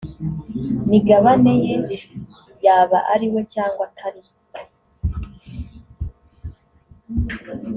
[0.89, 1.75] migabane ye
[2.65, 4.21] yaba ari we cyangwa atari